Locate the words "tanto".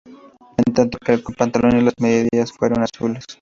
0.73-0.97